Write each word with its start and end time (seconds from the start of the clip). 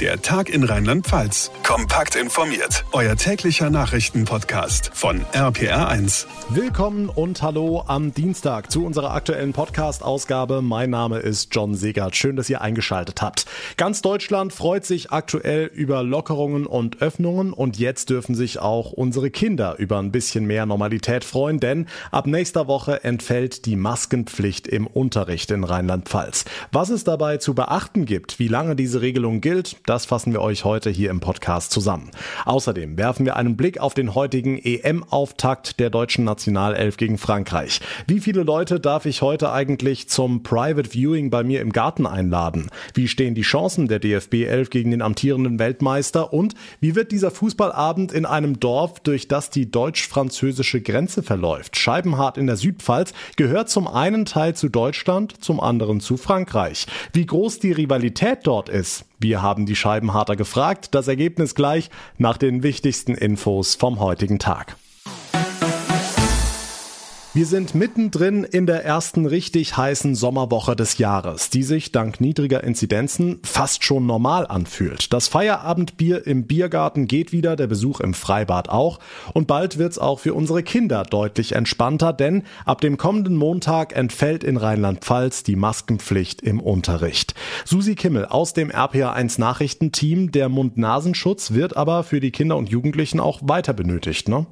Der 0.00 0.20
Tag 0.20 0.48
in 0.48 0.64
Rheinland-Pfalz. 0.64 1.52
Kompakt 1.62 2.16
informiert. 2.16 2.84
Euer 2.90 3.14
täglicher 3.14 3.70
Nachrichtenpodcast 3.70 4.90
von 4.92 5.20
RPR1. 5.32 6.26
Willkommen 6.48 7.08
und 7.08 7.42
hallo 7.42 7.84
am 7.86 8.12
Dienstag 8.12 8.72
zu 8.72 8.84
unserer 8.84 9.12
aktuellen 9.12 9.52
Podcast-Ausgabe. 9.52 10.62
Mein 10.62 10.90
Name 10.90 11.20
ist 11.20 11.54
John 11.54 11.76
Segert. 11.76 12.16
Schön, 12.16 12.34
dass 12.34 12.50
ihr 12.50 12.60
eingeschaltet 12.60 13.22
habt. 13.22 13.46
Ganz 13.76 14.02
Deutschland 14.02 14.52
freut 14.52 14.84
sich 14.84 15.12
aktuell 15.12 15.66
über 15.72 16.02
Lockerungen 16.02 16.66
und 16.66 17.00
Öffnungen 17.00 17.52
und 17.52 17.78
jetzt 17.78 18.10
dürfen 18.10 18.34
sich 18.34 18.58
auch 18.58 18.90
unsere 18.90 19.30
Kinder 19.30 19.76
über 19.78 20.00
ein 20.00 20.10
bisschen 20.10 20.44
mehr 20.44 20.66
Normalität 20.66 21.22
freuen, 21.22 21.60
denn 21.60 21.86
ab 22.10 22.26
nächster 22.26 22.66
Woche 22.66 23.04
entfällt 23.04 23.64
die 23.64 23.76
Maskenpflicht 23.76 24.66
im 24.66 24.88
Unterricht 24.88 25.52
in 25.52 25.62
Rheinland-Pfalz. 25.62 26.46
Was 26.72 26.90
es 26.90 27.04
dabei 27.04 27.36
zu 27.36 27.54
beachten 27.54 28.06
gibt, 28.06 28.40
wie 28.40 28.48
lange 28.48 28.74
diese 28.74 29.00
Regelung 29.00 29.40
gilt, 29.40 29.76
das 29.86 30.06
fassen 30.06 30.32
wir 30.32 30.40
euch 30.40 30.64
heute 30.64 30.88
hier 30.88 31.10
im 31.10 31.20
Podcast 31.20 31.70
zusammen. 31.70 32.10
Außerdem 32.46 32.96
werfen 32.96 33.26
wir 33.26 33.36
einen 33.36 33.56
Blick 33.56 33.78
auf 33.78 33.92
den 33.92 34.14
heutigen 34.14 34.58
EM-Auftakt 34.58 35.78
der 35.78 35.90
deutschen 35.90 36.24
Nationalelf 36.24 36.96
gegen 36.96 37.18
Frankreich. 37.18 37.80
Wie 38.06 38.20
viele 38.20 38.44
Leute 38.44 38.80
darf 38.80 39.04
ich 39.04 39.20
heute 39.20 39.52
eigentlich 39.52 40.08
zum 40.08 40.42
Private 40.42 40.90
Viewing 40.90 41.28
bei 41.28 41.44
mir 41.44 41.60
im 41.60 41.72
Garten 41.72 42.06
einladen? 42.06 42.70
Wie 42.94 43.08
stehen 43.08 43.34
die 43.34 43.42
Chancen 43.42 43.88
der 43.88 43.98
DFB 43.98 44.44
11 44.46 44.70
gegen 44.70 44.90
den 44.90 45.02
amtierenden 45.02 45.58
Weltmeister? 45.58 46.32
Und 46.32 46.54
wie 46.80 46.94
wird 46.94 47.12
dieser 47.12 47.30
Fußballabend 47.30 48.12
in 48.12 48.24
einem 48.24 48.60
Dorf, 48.60 49.00
durch 49.00 49.28
das 49.28 49.50
die 49.50 49.70
deutsch-französische 49.70 50.80
Grenze 50.80 51.22
verläuft? 51.22 51.76
Scheibenhart 51.76 52.38
in 52.38 52.46
der 52.46 52.56
Südpfalz 52.56 53.12
gehört 53.36 53.68
zum 53.68 53.86
einen 53.86 54.24
Teil 54.24 54.54
zu 54.54 54.70
Deutschland, 54.70 55.44
zum 55.44 55.60
anderen 55.60 56.00
zu 56.00 56.16
Frankreich. 56.16 56.86
Wie 57.12 57.26
groß 57.26 57.58
die 57.58 57.72
Rivalität 57.72 58.40
dort 58.44 58.68
ist, 58.68 59.04
wir 59.18 59.42
haben 59.42 59.66
die 59.66 59.76
Scheibenharter 59.76 60.36
gefragt. 60.36 60.94
Das 60.94 61.08
Ergebnis 61.08 61.54
gleich 61.54 61.90
nach 62.18 62.36
den 62.36 62.62
wichtigsten 62.62 63.14
Infos 63.14 63.74
vom 63.74 64.00
heutigen 64.00 64.38
Tag. 64.38 64.76
Wir 67.36 67.46
sind 67.46 67.74
mittendrin 67.74 68.44
in 68.44 68.64
der 68.64 68.84
ersten 68.84 69.26
richtig 69.26 69.76
heißen 69.76 70.14
Sommerwoche 70.14 70.76
des 70.76 70.98
Jahres, 70.98 71.50
die 71.50 71.64
sich 71.64 71.90
dank 71.90 72.20
niedriger 72.20 72.62
Inzidenzen 72.62 73.40
fast 73.42 73.82
schon 73.82 74.06
normal 74.06 74.46
anfühlt. 74.46 75.12
Das 75.12 75.26
Feierabendbier 75.26 76.28
im 76.28 76.46
Biergarten 76.46 77.08
geht 77.08 77.32
wieder, 77.32 77.56
der 77.56 77.66
Besuch 77.66 77.98
im 77.98 78.14
Freibad 78.14 78.68
auch. 78.68 79.00
Und 79.32 79.48
bald 79.48 79.78
wird's 79.78 79.98
auch 79.98 80.20
für 80.20 80.32
unsere 80.32 80.62
Kinder 80.62 81.02
deutlich 81.02 81.56
entspannter, 81.56 82.12
denn 82.12 82.44
ab 82.66 82.80
dem 82.80 82.98
kommenden 82.98 83.34
Montag 83.34 83.96
entfällt 83.96 84.44
in 84.44 84.56
Rheinland-Pfalz 84.56 85.42
die 85.42 85.56
Maskenpflicht 85.56 86.40
im 86.40 86.60
Unterricht. 86.60 87.34
Susi 87.64 87.96
Kimmel 87.96 88.26
aus 88.26 88.52
dem 88.52 88.70
RPA1 88.70 89.40
Nachrichtenteam, 89.40 90.30
der 90.30 90.48
Mund-Nasenschutz 90.48 91.50
wird 91.50 91.76
aber 91.76 92.04
für 92.04 92.20
die 92.20 92.30
Kinder 92.30 92.56
und 92.56 92.68
Jugendlichen 92.68 93.18
auch 93.18 93.40
weiter 93.42 93.72
benötigt, 93.72 94.28
ne? 94.28 94.46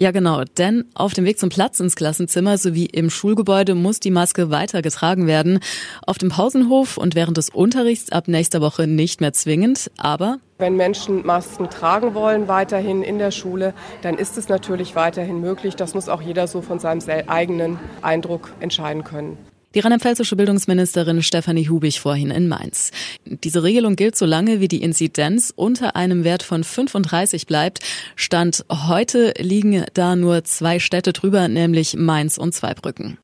Ja, 0.00 0.10
genau. 0.10 0.42
Denn 0.58 0.86
auf 0.94 1.14
dem 1.14 1.24
Weg 1.24 1.38
zum 1.38 1.50
Platz 1.50 1.78
ins 1.78 1.94
Klassenzimmer 1.94 2.58
sowie 2.58 2.86
im 2.86 3.10
Schulgebäude 3.10 3.76
muss 3.76 4.00
die 4.00 4.10
Maske 4.10 4.50
weiter 4.50 4.82
getragen 4.82 5.28
werden. 5.28 5.60
Auf 6.04 6.18
dem 6.18 6.30
Pausenhof 6.30 6.96
und 6.96 7.14
während 7.14 7.36
des 7.36 7.48
Unterrichts 7.48 8.10
ab 8.10 8.26
nächster 8.26 8.60
Woche 8.60 8.88
nicht 8.88 9.20
mehr 9.20 9.32
zwingend, 9.32 9.90
aber 9.96 10.38
wenn 10.58 10.76
Menschen 10.76 11.26
Masken 11.26 11.68
tragen 11.68 12.14
wollen, 12.14 12.46
weiterhin 12.46 13.02
in 13.02 13.18
der 13.18 13.32
Schule, 13.32 13.74
dann 14.02 14.16
ist 14.16 14.38
es 14.38 14.48
natürlich 14.48 14.94
weiterhin 14.94 15.40
möglich. 15.40 15.74
Das 15.74 15.94
muss 15.94 16.08
auch 16.08 16.22
jeder 16.22 16.46
so 16.46 16.62
von 16.62 16.78
seinem 16.78 17.02
eigenen 17.28 17.78
Eindruck 18.02 18.52
entscheiden 18.60 19.02
können. 19.02 19.36
Die 19.74 19.80
rheinland-pfälzische 19.80 20.36
Bildungsministerin 20.36 21.20
Stefanie 21.22 21.68
Hubig 21.68 21.98
vorhin 21.98 22.30
in 22.30 22.46
Mainz. 22.46 22.92
Diese 23.24 23.64
Regelung 23.64 23.96
gilt 23.96 24.16
so 24.16 24.24
lange, 24.24 24.60
wie 24.60 24.68
die 24.68 24.82
Inzidenz 24.82 25.52
unter 25.54 25.96
einem 25.96 26.22
Wert 26.22 26.44
von 26.44 26.62
35 26.62 27.48
bleibt. 27.48 27.80
Stand 28.14 28.64
heute 28.70 29.34
liegen 29.38 29.84
da 29.94 30.14
nur 30.14 30.44
zwei 30.44 30.78
Städte 30.78 31.12
drüber, 31.12 31.48
nämlich 31.48 31.96
Mainz 31.96 32.38
und 32.38 32.54
Zweibrücken. 32.54 33.18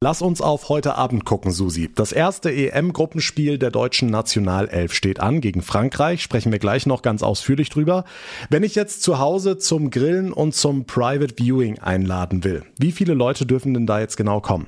Lass 0.00 0.20
uns 0.22 0.40
auf 0.40 0.68
heute 0.68 0.96
Abend 0.96 1.24
gucken, 1.26 1.52
Susi. 1.52 1.88
Das 1.94 2.10
erste 2.10 2.50
EM-Gruppenspiel 2.50 3.58
der 3.58 3.70
deutschen 3.70 4.10
Nationalelf 4.10 4.94
steht 4.94 5.20
an 5.20 5.40
gegen 5.40 5.62
Frankreich. 5.62 6.22
Sprechen 6.22 6.50
wir 6.50 6.58
gleich 6.58 6.86
noch 6.86 7.02
ganz 7.02 7.22
ausführlich 7.22 7.68
drüber. 7.68 8.04
Wenn 8.50 8.64
ich 8.64 8.74
jetzt 8.74 9.02
zu 9.02 9.20
Hause 9.20 9.58
zum 9.58 9.90
Grillen 9.90 10.32
und 10.32 10.56
zum 10.56 10.86
Private 10.86 11.34
Viewing 11.38 11.78
einladen 11.78 12.42
will, 12.42 12.64
wie 12.80 12.90
viele 12.90 13.14
Leute 13.14 13.46
dürfen 13.46 13.74
denn 13.74 13.86
da 13.86 14.00
jetzt 14.00 14.16
genau 14.16 14.40
kommen? 14.40 14.66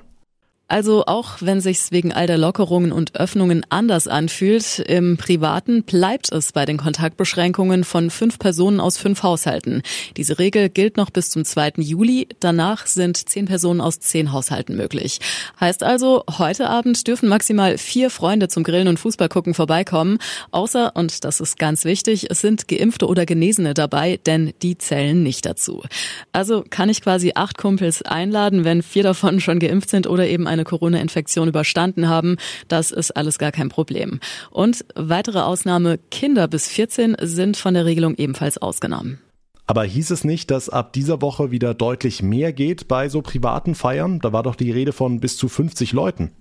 Also 0.75 1.05
auch 1.07 1.37
wenn 1.39 1.61
sich's 1.61 1.93
wegen 1.93 2.13
all 2.13 2.27
der 2.27 2.37
Lockerungen 2.37 2.91
und 2.91 3.15
Öffnungen 3.15 3.65
anders 3.69 4.09
anfühlt, 4.09 4.81
im 4.81 5.17
Privaten 5.17 5.85
bleibt 5.85 6.33
es 6.33 6.51
bei 6.51 6.67
den 6.67 6.79
Kontaktbeschränkungen 6.79 7.85
von 7.85 8.11
fünf 8.11 8.41
Personen 8.41 8.81
aus 8.81 8.97
fünf 8.97 9.23
Haushalten. 9.23 9.83
Diese 10.17 10.41
Regel 10.41 10.69
gilt 10.69 10.97
noch 10.97 11.11
bis 11.11 11.31
zum 11.31 11.45
2. 11.45 11.75
Juli. 11.77 12.27
Danach 12.41 12.89
sind 12.89 13.17
zehn 13.17 13.45
Personen 13.45 13.81
aus 13.81 14.01
zehn 14.01 14.33
Haushalten 14.33 14.77
möglich. 14.77 15.21
Heißt 15.61 15.85
also, 15.85 16.25
heute 16.39 16.69
Abend 16.69 17.07
dürfen 17.07 17.29
maximal 17.29 17.79
vier 17.79 18.11
Freunde 18.11 18.49
zum 18.49 18.65
Grillen 18.65 18.89
und 18.89 18.99
Fußballgucken 18.99 19.55
vorbeikommen. 19.55 20.19
Außer, 20.51 20.97
und 20.97 21.23
das 21.23 21.39
ist 21.39 21.57
ganz 21.57 21.85
wichtig, 21.85 22.33
es 22.33 22.41
sind 22.41 22.67
Geimpfte 22.67 23.07
oder 23.07 23.27
Genesene 23.27 23.75
dabei, 23.75 24.19
denn 24.27 24.53
die 24.61 24.77
zählen 24.77 25.23
nicht 25.23 25.47
dazu. 25.47 25.85
Also 26.33 26.65
kann 26.69 26.89
ich 26.89 27.01
quasi 27.01 27.31
acht 27.37 27.59
Kumpels 27.59 28.03
einladen, 28.03 28.65
wenn 28.65 28.83
vier 28.83 29.05
davon 29.05 29.39
schon 29.39 29.61
geimpft 29.61 29.91
sind 29.91 30.09
oder 30.09 30.27
eben 30.27 30.49
eine 30.49 30.64
Corona-Infektion 30.65 31.49
überstanden 31.49 32.09
haben. 32.09 32.37
Das 32.69 32.91
ist 32.91 33.11
alles 33.13 33.39
gar 33.39 33.53
kein 33.53 33.69
Problem. 33.69 34.21
Und 34.51 34.85
weitere 34.95 35.41
Ausnahme, 35.41 35.99
Kinder 36.11 36.49
bis 36.49 36.69
14 36.69 37.17
sind 37.21 37.57
von 37.57 37.75
der 37.75 37.85
Regelung 37.85 38.15
ebenfalls 38.17 38.59
ausgenommen. 38.59 39.21
Aber 39.67 39.85
hieß 39.85 40.11
es 40.11 40.25
nicht, 40.25 40.51
dass 40.51 40.69
ab 40.69 40.93
dieser 40.93 41.23
Woche 41.23 41.51
wieder 41.51 41.73
deutlich 41.73 42.23
mehr 42.23 42.53
geht 42.53 42.87
bei 42.87 43.09
so 43.09 43.23
privaten 43.23 43.75
Feiern? 43.75 44.21
Da 44.21 44.33
war 44.33 44.43
doch 44.43 44.57
die 44.57 44.71
Rede 44.71 44.93
von 44.93 45.21
bis 45.21 45.39
zu 45.39 45.49
50 45.49 45.93
Leuten. 45.93 46.33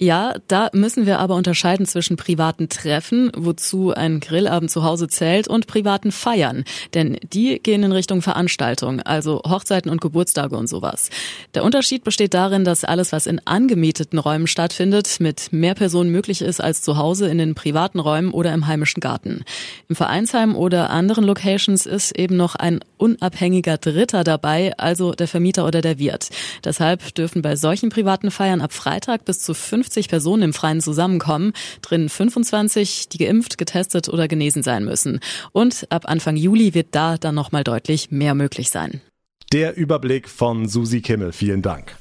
Ja, 0.00 0.36
da 0.46 0.70
müssen 0.74 1.06
wir 1.06 1.18
aber 1.18 1.34
unterscheiden 1.34 1.84
zwischen 1.84 2.16
privaten 2.16 2.68
Treffen, 2.68 3.32
wozu 3.36 3.92
ein 3.92 4.20
Grillabend 4.20 4.70
zu 4.70 4.84
Hause 4.84 5.08
zählt, 5.08 5.48
und 5.48 5.66
privaten 5.66 6.12
Feiern. 6.12 6.62
Denn 6.94 7.18
die 7.32 7.58
gehen 7.60 7.82
in 7.82 7.90
Richtung 7.90 8.22
Veranstaltung, 8.22 9.00
also 9.00 9.42
Hochzeiten 9.44 9.90
und 9.90 10.00
Geburtstage 10.00 10.56
und 10.56 10.68
sowas. 10.68 11.10
Der 11.54 11.64
Unterschied 11.64 12.04
besteht 12.04 12.32
darin, 12.32 12.64
dass 12.64 12.84
alles, 12.84 13.10
was 13.10 13.26
in 13.26 13.40
angemieteten 13.44 14.20
Räumen 14.20 14.46
stattfindet, 14.46 15.16
mit 15.18 15.52
mehr 15.52 15.74
Personen 15.74 16.12
möglich 16.12 16.42
ist 16.42 16.60
als 16.60 16.82
zu 16.82 16.96
Hause 16.96 17.26
in 17.26 17.38
den 17.38 17.56
privaten 17.56 17.98
Räumen 17.98 18.30
oder 18.30 18.54
im 18.54 18.68
heimischen 18.68 19.00
Garten. 19.00 19.42
Im 19.88 19.96
Vereinsheim 19.96 20.54
oder 20.54 20.90
anderen 20.90 21.24
Locations 21.24 21.86
ist 21.86 22.16
eben 22.16 22.36
noch 22.36 22.54
ein 22.54 22.78
unabhängiger 22.98 23.78
Dritter 23.78 24.22
dabei, 24.22 24.78
also 24.78 25.10
der 25.10 25.26
Vermieter 25.26 25.66
oder 25.66 25.80
der 25.80 25.98
Wirt. 25.98 26.28
Deshalb 26.62 27.16
dürfen 27.16 27.42
bei 27.42 27.56
solchen 27.56 27.88
privaten 27.88 28.30
Feiern 28.30 28.60
ab 28.60 28.72
Freitag 28.72 29.24
bis 29.24 29.40
zu 29.40 29.54
fünf 29.54 29.87
50 29.88 30.08
Personen 30.08 30.42
im 30.42 30.52
Freien 30.52 30.80
zusammenkommen, 30.82 31.52
drin 31.80 32.10
25, 32.10 33.08
die 33.08 33.18
geimpft, 33.18 33.56
getestet 33.56 34.08
oder 34.08 34.28
genesen 34.28 34.62
sein 34.62 34.84
müssen. 34.84 35.20
Und 35.52 35.86
ab 35.90 36.04
Anfang 36.06 36.36
Juli 36.36 36.74
wird 36.74 36.88
da 36.90 37.16
dann 37.16 37.34
nochmal 37.34 37.64
deutlich 37.64 38.10
mehr 38.10 38.34
möglich 38.34 38.68
sein. 38.68 39.00
Der 39.50 39.78
Überblick 39.78 40.28
von 40.28 40.68
Susi 40.68 41.00
Kimmel. 41.00 41.32
Vielen 41.32 41.62
Dank. 41.62 41.96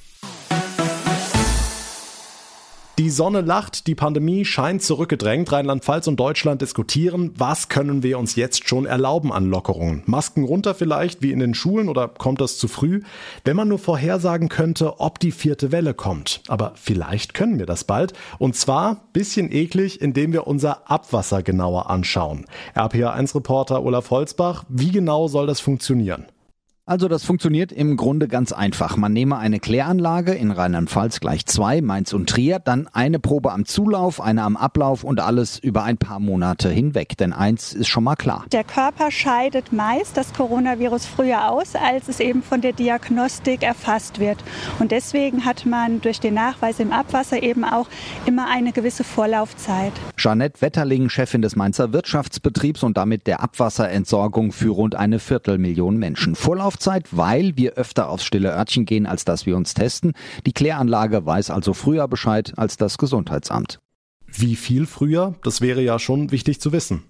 Die 3.00 3.12
Sonne 3.12 3.42
lacht, 3.42 3.86
die 3.86 3.94
Pandemie 3.94 4.44
scheint 4.44 4.82
zurückgedrängt. 4.82 5.52
Rheinland-Pfalz 5.52 6.08
und 6.08 6.20
Deutschland 6.20 6.64
diskutieren, 6.64 7.32
was 7.38 7.70
können 7.70 8.02
wir 8.02 8.18
uns 8.18 8.36
jetzt 8.36 8.68
schon 8.68 8.88
erlauben 8.88 9.32
an 9.32 9.46
Lockerungen? 9.52 10.02
Masken 10.08 10.44
runter 10.44 10.74
vielleicht, 10.74 11.22
wie 11.22 11.32
in 11.32 11.38
den 11.38 11.54
Schulen, 11.54 11.90
oder 11.90 12.08
kommt 12.08 12.42
das 12.42 12.58
zu 12.58 12.68
früh? 12.68 13.02
Wenn 13.46 13.56
man 13.56 13.68
nur 13.68 13.78
vorhersagen 13.78 14.50
könnte, 14.50 15.00
ob 15.00 15.20
die 15.20 15.32
vierte 15.32 15.72
Welle 15.72 15.94
kommt. 15.94 16.42
Aber 16.48 16.72
vielleicht 16.74 17.36
können 17.36 17.60
wir 17.60 17.68
das 17.68 17.84
bald. 17.84 18.14
Und 18.40 18.56
zwar, 18.56 19.02
bisschen 19.14 19.52
eklig, 19.52 20.02
indem 20.02 20.34
wir 20.34 20.48
unser 20.48 20.90
Abwasser 20.90 21.44
genauer 21.44 21.92
anschauen. 21.92 22.46
RPA1-Reporter 22.76 23.84
Olaf 23.84 24.10
Holzbach, 24.10 24.64
wie 24.70 24.92
genau 24.92 25.28
soll 25.28 25.46
das 25.46 25.60
funktionieren? 25.60 26.26
Also 26.90 27.10
das 27.10 27.26
funktioniert 27.26 27.74
im 27.74 27.98
Grunde 27.98 28.30
ganz 28.30 28.54
einfach. 28.54 28.96
Man 28.96 29.12
nehme 29.12 29.38
eine 29.38 29.60
Kläranlage 29.60 30.32
in 30.32 30.52
Rheinland-Pfalz 30.52 31.20
gleich 31.20 31.46
zwei, 31.46 31.82
Mainz 31.82 32.14
und 32.14 32.30
Trier, 32.30 32.60
dann 32.60 32.88
eine 32.94 33.20
Probe 33.20 33.52
am 33.52 33.66
Zulauf, 33.66 34.22
eine 34.22 34.44
am 34.44 34.56
Ablauf 34.56 35.04
und 35.04 35.20
alles 35.20 35.60
über 35.60 35.84
ein 35.84 35.98
paar 35.98 36.22
Monate 36.22 36.70
hinweg. 36.70 37.18
Denn 37.18 37.34
eins 37.34 37.74
ist 37.74 37.90
schon 37.90 38.06
mal 38.06 38.16
klar. 38.16 38.46
Der 38.54 38.64
Körper 38.64 39.12
scheidet 39.12 39.74
meist 39.74 40.16
das 40.16 40.32
Coronavirus 40.34 41.06
früher 41.06 41.52
aus, 41.52 41.76
als 41.76 42.08
es 42.08 42.22
eben 42.22 42.42
von 42.42 42.62
der 42.62 42.72
Diagnostik 42.72 43.64
erfasst 43.64 44.22
wird. 44.22 44.42
Und 44.80 44.94
deswegen 44.94 45.44
hat 45.44 45.66
man 45.66 46.00
durch 46.00 46.22
den 46.22 46.36
Nachweis 46.36 46.80
im 46.80 46.94
Abwasser 46.94 47.44
eben 47.44 47.66
auch 47.66 47.90
immer 48.26 48.50
eine 48.50 48.72
gewisse 48.72 49.04
Vorlaufzeit. 49.04 49.92
Jeanette 50.16 50.62
Wetterling, 50.62 51.10
Chefin 51.10 51.42
des 51.42 51.58
Mainzer 51.58 51.92
Wirtschaftsbetriebs 51.92 52.82
und 52.84 52.96
damit 52.96 53.28
der 53.28 53.44
Abwasserentsorgung 53.44 54.54
für 54.54 54.70
rund 54.70 54.96
eine 54.96 55.20
Viertelmillion 55.20 55.98
Menschen. 55.98 56.36
Vorlauf 56.36 56.77
Laufzeit, 56.78 57.08
weil 57.12 57.58
wir 57.58 57.74
öfter 57.74 58.08
aufs 58.10 58.24
stille 58.24 58.54
Örtchen 58.54 58.86
gehen, 58.86 59.08
als 59.08 59.26
dass 59.26 59.48
wir 59.48 59.58
uns 59.58 59.74
testen. 59.74 60.14
Die 60.46 60.54
Kläranlage 60.54 61.26
weiß 61.26 61.50
also 61.50 61.74
früher 61.74 62.08
Bescheid 62.08 62.54
als 62.56 62.78
das 62.78 63.00
Gesundheitsamt. 63.00 63.80
Wie 64.28 64.56
viel 64.56 64.86
früher? 64.86 65.34
Das 65.44 65.62
wäre 65.62 65.82
ja 65.82 65.98
schon 65.98 66.32
wichtig 66.32 66.62
zu 66.62 66.72
wissen. 66.72 67.04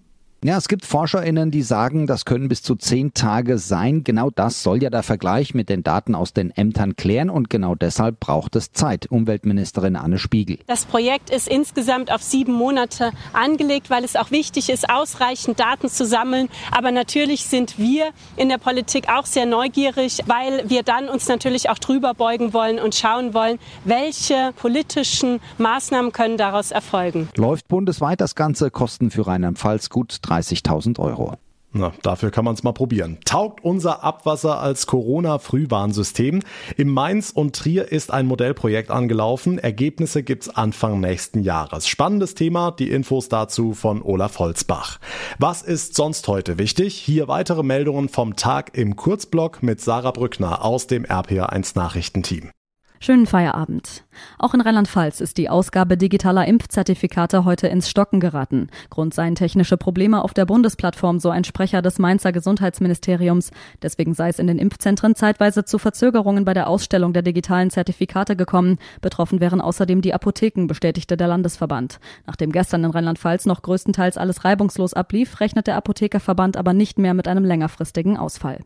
Ja, 0.44 0.56
es 0.56 0.68
gibt 0.68 0.86
ForscherInnen, 0.86 1.50
die 1.50 1.64
sagen, 1.64 2.06
das 2.06 2.24
können 2.24 2.48
bis 2.48 2.62
zu 2.62 2.76
zehn 2.76 3.16
Tage 3.16 3.58
sein. 3.58 4.04
Genau 4.04 4.30
das 4.30 4.62
soll 4.62 4.84
ja 4.84 4.92
der 4.92 5.02
Vergleich 5.02 5.56
mit 5.56 5.68
den 5.68 5.82
Daten 5.82 6.14
aus 6.14 6.32
den 6.32 6.52
Ämtern 6.52 6.96
klären 6.96 7.32
und 7.32 7.50
genau 7.50 7.74
deshalb 7.74 8.20
braucht 8.20 8.56
es 8.56 8.72
Zeit. 8.72 9.08
Umweltministerin 9.10 9.96
Anne 9.96 10.20
Spiegel. 10.20 10.60
Das 10.68 10.86
Projekt 10.86 11.32
ist 11.32 11.48
insgesamt 11.48 12.12
auf 12.12 12.22
sieben 12.22 12.54
Monate 12.54 13.14
angelegt, 13.34 13.90
weil 13.90 14.04
es 14.04 14.16
auch 14.16 14.30
wichtig 14.30 14.70
ist, 14.70 14.92
ausreichend 14.92 15.60
Daten 15.60 15.90
zu 15.90 16.06
sammeln. 16.06 16.50
Aber 16.72 16.92
natürlich 16.92 17.48
sind 17.48 17.80
wir 17.80 18.12
in 18.36 18.50
der 18.50 18.60
Politik 18.60 19.10
auch 19.10 19.26
sehr 19.26 19.48
neugierig, 19.48 20.20
weil 20.28 20.70
wir 20.70 20.84
dann 20.84 21.10
uns 21.10 21.28
natürlich 21.28 21.72
auch 21.72 21.80
drüber 21.80 22.14
beugen 22.14 22.54
wollen 22.54 22.78
und 22.78 22.94
schauen 22.94 23.34
wollen, 23.34 23.58
welche 23.86 24.54
politischen 24.56 25.40
Maßnahmen 25.58 26.12
können 26.12 26.38
daraus 26.38 26.70
erfolgen. 26.70 27.28
Läuft 27.36 27.68
bundesweit 27.70 28.22
das 28.22 28.36
Ganze, 28.36 28.70
Kosten 28.70 29.10
für 29.10 29.26
Rheinland-Pfalz 29.26 29.90
gut 29.90 30.27
30.000 30.28 31.00
Euro. 31.00 31.34
Na, 31.74 31.92
dafür 32.02 32.32
kann 32.32 32.46
man 32.46 32.56
es 32.56 32.64
mal 32.64 32.72
probieren. 32.72 33.18
Taugt 33.26 33.64
unser 33.64 34.04
Abwasser 34.04 34.60
als 34.60 34.88
Corona-Frühwarnsystem? 34.88 36.42
Im 36.78 36.90
Mainz 36.90 37.30
und 37.30 37.56
Trier 37.56 37.92
ist 37.92 38.12
ein 38.12 38.26
Modellprojekt 38.26 38.90
angelaufen. 38.90 39.60
Ergebnisse 39.60 40.24
gibt's 40.24 40.50
Anfang 40.50 41.00
nächsten 41.02 41.44
Jahres. 41.44 41.88
Spannendes 41.88 42.36
Thema, 42.36 42.72
die 42.72 42.90
Infos 42.90 43.28
dazu 43.28 43.74
von 43.74 44.02
Olaf 44.02 44.40
Holzbach. 44.40 45.00
Was 45.40 45.62
ist 45.62 45.96
sonst 45.96 46.28
heute 46.28 46.58
wichtig? 46.58 46.96
Hier 46.96 47.28
weitere 47.28 47.64
Meldungen 47.64 48.08
vom 48.08 48.36
Tag 48.38 48.78
im 48.78 48.96
Kurzblock 48.96 49.62
mit 49.62 49.82
Sarah 49.82 50.12
Brückner 50.12 50.64
aus 50.64 50.88
dem 50.88 51.06
RPA1 51.06 51.74
Nachrichtenteam. 51.76 52.50
Schönen 53.00 53.28
Feierabend. 53.28 54.04
Auch 54.40 54.56
in 54.56 54.62
Rheinland-Pfalz 54.62 55.22
ist 55.22 55.38
die 55.38 55.50
Ausgabe 55.50 55.98
digitaler 55.98 56.48
Impfzertifikate 56.48 57.46
heute 57.46 57.68
ins 57.68 57.90
Stocken 57.90 58.20
geraten. 58.20 58.70
Grund 58.90 59.14
seien 59.14 59.36
technische 59.36 59.78
Probleme 59.78 60.24
auf 60.24 60.34
der 60.34 60.46
Bundesplattform, 60.46 61.20
so 61.20 61.30
ein 61.30 61.44
Sprecher 61.44 61.84
des 61.84 62.00
Mainzer 62.00 62.32
Gesundheitsministeriums. 62.32 63.52
Deswegen 63.84 64.16
sei 64.16 64.30
es 64.30 64.40
in 64.40 64.48
den 64.48 64.58
Impfzentren 64.58 65.14
zeitweise 65.14 65.64
zu 65.64 65.78
Verzögerungen 65.78 66.44
bei 66.44 66.56
der 66.56 66.68
Ausstellung 66.68 67.14
der 67.14 67.22
digitalen 67.22 67.70
Zertifikate 67.70 68.36
gekommen. 68.36 68.80
Betroffen 69.02 69.40
wären 69.40 69.62
außerdem 69.62 70.02
die 70.02 70.16
Apotheken, 70.16 70.66
bestätigte 70.66 71.18
der 71.18 71.28
Landesverband. 71.28 72.00
Nachdem 72.26 72.52
gestern 72.52 72.84
in 72.84 72.92
Rheinland-Pfalz 72.92 73.46
noch 73.46 73.62
größtenteils 73.62 74.18
alles 74.18 74.44
reibungslos 74.44 74.94
ablief, 74.94 75.40
rechnet 75.40 75.68
der 75.68 75.76
Apothekerverband 75.76 76.58
aber 76.58 76.74
nicht 76.74 76.98
mehr 76.98 77.14
mit 77.14 77.28
einem 77.28 77.46
längerfristigen 77.46 78.18
Ausfall. 78.18 78.60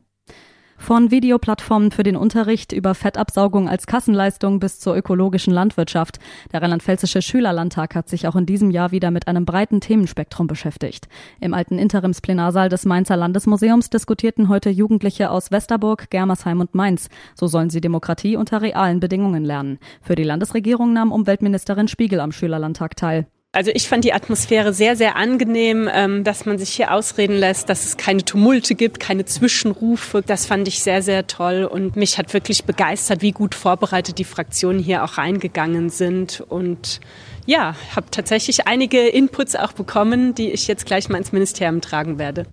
Von 0.81 1.11
Videoplattformen 1.11 1.91
für 1.91 2.01
den 2.01 2.15
Unterricht 2.15 2.71
über 2.71 2.95
Fettabsaugung 2.95 3.69
als 3.69 3.85
Kassenleistung 3.85 4.59
bis 4.59 4.79
zur 4.79 4.95
ökologischen 4.95 5.53
Landwirtschaft. 5.53 6.17
Der 6.51 6.63
Rheinland-Pfälzische 6.63 7.21
Schülerlandtag 7.21 7.93
hat 7.93 8.09
sich 8.09 8.27
auch 8.27 8.35
in 8.35 8.47
diesem 8.47 8.71
Jahr 8.71 8.91
wieder 8.91 9.11
mit 9.11 9.27
einem 9.27 9.45
breiten 9.45 9.79
Themenspektrum 9.79 10.47
beschäftigt. 10.47 11.07
Im 11.39 11.53
alten 11.53 11.77
Interimsplenarsaal 11.77 12.67
des 12.67 12.85
Mainzer 12.85 13.15
Landesmuseums 13.15 13.91
diskutierten 13.91 14.49
heute 14.49 14.71
Jugendliche 14.71 15.29
aus 15.29 15.51
Westerburg, 15.51 16.09
Germersheim 16.09 16.59
und 16.59 16.73
Mainz. 16.73 17.09
So 17.35 17.45
sollen 17.45 17.69
sie 17.69 17.79
Demokratie 17.79 18.35
unter 18.35 18.63
realen 18.63 18.99
Bedingungen 18.99 19.45
lernen. 19.45 19.77
Für 20.01 20.15
die 20.15 20.23
Landesregierung 20.23 20.93
nahm 20.93 21.11
Umweltministerin 21.11 21.89
Spiegel 21.89 22.19
am 22.19 22.31
Schülerlandtag 22.31 22.95
teil. 22.95 23.27
Also 23.53 23.69
ich 23.73 23.89
fand 23.89 24.05
die 24.05 24.13
Atmosphäre 24.13 24.73
sehr, 24.73 24.95
sehr 24.95 25.17
angenehm, 25.17 25.89
ähm, 25.91 26.23
dass 26.23 26.45
man 26.45 26.57
sich 26.57 26.69
hier 26.69 26.93
ausreden 26.93 27.35
lässt, 27.35 27.67
dass 27.67 27.83
es 27.83 27.97
keine 27.97 28.23
Tumulte 28.23 28.75
gibt, 28.75 29.01
keine 29.01 29.25
Zwischenrufe. 29.25 30.21
Das 30.25 30.45
fand 30.45 30.69
ich 30.69 30.81
sehr, 30.81 31.01
sehr 31.01 31.27
toll 31.27 31.65
und 31.65 31.97
mich 31.97 32.17
hat 32.17 32.33
wirklich 32.33 32.63
begeistert, 32.63 33.21
wie 33.21 33.33
gut 33.33 33.53
vorbereitet 33.53 34.19
die 34.19 34.23
Fraktionen 34.23 34.79
hier 34.79 35.03
auch 35.03 35.17
reingegangen 35.17 35.89
sind. 35.89 36.39
Und 36.47 37.01
ja, 37.45 37.75
habe 37.93 38.07
tatsächlich 38.09 38.67
einige 38.67 39.05
Inputs 39.09 39.57
auch 39.57 39.73
bekommen, 39.73 40.33
die 40.33 40.51
ich 40.51 40.67
jetzt 40.67 40.85
gleich 40.85 41.09
mal 41.09 41.17
ins 41.17 41.33
Ministerium 41.33 41.81
tragen 41.81 42.19
werde. 42.19 42.45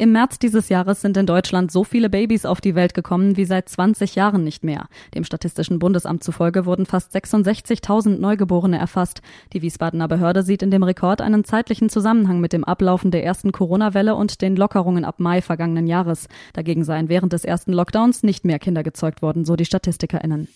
Im 0.00 0.12
März 0.12 0.38
dieses 0.38 0.68
Jahres 0.68 1.00
sind 1.00 1.16
in 1.16 1.26
Deutschland 1.26 1.72
so 1.72 1.82
viele 1.82 2.08
Babys 2.08 2.46
auf 2.46 2.60
die 2.60 2.76
Welt 2.76 2.94
gekommen 2.94 3.36
wie 3.36 3.44
seit 3.44 3.68
20 3.68 4.14
Jahren 4.14 4.44
nicht 4.44 4.62
mehr. 4.62 4.86
Dem 5.16 5.24
Statistischen 5.24 5.80
Bundesamt 5.80 6.22
zufolge 6.22 6.66
wurden 6.66 6.86
fast 6.86 7.12
66.000 7.16 8.20
Neugeborene 8.20 8.78
erfasst. 8.78 9.22
Die 9.52 9.60
Wiesbadener 9.60 10.06
Behörde 10.06 10.44
sieht 10.44 10.62
in 10.62 10.70
dem 10.70 10.84
Rekord 10.84 11.20
einen 11.20 11.42
zeitlichen 11.42 11.88
Zusammenhang 11.88 12.38
mit 12.38 12.52
dem 12.52 12.62
Ablaufen 12.62 13.10
der 13.10 13.24
ersten 13.24 13.50
Corona-Welle 13.50 14.14
und 14.14 14.40
den 14.40 14.54
Lockerungen 14.54 15.04
ab 15.04 15.18
Mai 15.18 15.42
vergangenen 15.42 15.88
Jahres. 15.88 16.28
Dagegen 16.52 16.84
seien 16.84 17.08
während 17.08 17.32
des 17.32 17.44
ersten 17.44 17.72
Lockdowns 17.72 18.22
nicht 18.22 18.44
mehr 18.44 18.60
Kinder 18.60 18.84
gezeugt 18.84 19.20
worden, 19.20 19.44
so 19.44 19.56
die 19.56 19.64
StatistikerInnen. 19.64 20.46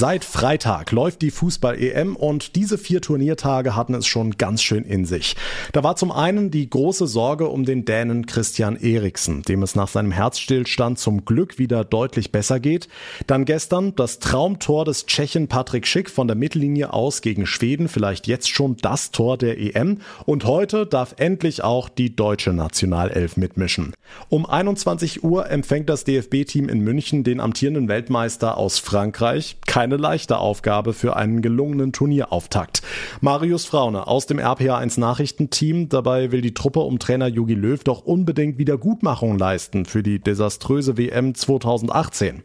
Seit 0.00 0.24
Freitag 0.24 0.92
läuft 0.92 1.22
die 1.22 1.32
Fußball-EM 1.32 2.14
und 2.14 2.54
diese 2.54 2.78
vier 2.78 3.00
Turniertage 3.00 3.74
hatten 3.74 3.94
es 3.94 4.06
schon 4.06 4.36
ganz 4.38 4.62
schön 4.62 4.84
in 4.84 5.04
sich. 5.04 5.34
Da 5.72 5.82
war 5.82 5.96
zum 5.96 6.12
einen 6.12 6.52
die 6.52 6.70
große 6.70 7.08
Sorge 7.08 7.48
um 7.48 7.64
den 7.64 7.84
Dänen 7.84 8.24
Christian 8.26 8.76
Eriksen, 8.76 9.42
dem 9.42 9.64
es 9.64 9.74
nach 9.74 9.88
seinem 9.88 10.12
Herzstillstand 10.12 11.00
zum 11.00 11.24
Glück 11.24 11.58
wieder 11.58 11.82
deutlich 11.82 12.30
besser 12.30 12.60
geht. 12.60 12.86
Dann 13.26 13.44
gestern 13.44 13.96
das 13.96 14.20
Traumtor 14.20 14.84
des 14.84 15.06
Tschechen 15.06 15.48
Patrick 15.48 15.84
Schick 15.84 16.10
von 16.10 16.28
der 16.28 16.36
Mittellinie 16.36 16.92
aus 16.92 17.20
gegen 17.20 17.44
Schweden, 17.44 17.88
vielleicht 17.88 18.28
jetzt 18.28 18.50
schon 18.50 18.76
das 18.76 19.10
Tor 19.10 19.36
der 19.36 19.58
EM. 19.58 19.98
Und 20.26 20.44
heute 20.44 20.86
darf 20.86 21.16
endlich 21.18 21.64
auch 21.64 21.88
die 21.88 22.14
deutsche 22.14 22.52
Nationalelf 22.52 23.36
mitmischen. 23.36 23.94
Um 24.28 24.46
21 24.46 25.24
Uhr 25.24 25.50
empfängt 25.50 25.88
das 25.88 26.04
DFB-Team 26.04 26.68
in 26.68 26.82
München 26.82 27.24
den 27.24 27.40
amtierenden 27.40 27.88
Weltmeister 27.88 28.56
aus 28.56 28.78
Frankreich. 28.78 29.56
Kein 29.66 29.87
keine 29.88 30.02
leichte 30.02 30.36
Aufgabe 30.36 30.92
für 30.92 31.16
einen 31.16 31.40
gelungenen 31.40 31.94
Turnierauftakt. 31.94 32.82
Marius 33.22 33.64
Fraune 33.64 34.06
aus 34.06 34.26
dem 34.26 34.38
RPA1 34.38 35.00
Nachrichtenteam. 35.00 35.88
Dabei 35.88 36.30
will 36.30 36.42
die 36.42 36.52
Truppe 36.52 36.80
um 36.80 36.98
Trainer 36.98 37.26
Jogi 37.26 37.54
Löw 37.54 37.82
doch 37.82 38.02
unbedingt 38.02 38.58
Wiedergutmachung 38.58 39.38
leisten 39.38 39.86
für 39.86 40.02
die 40.02 40.18
desaströse 40.18 40.98
WM 40.98 41.34
2018. 41.34 42.42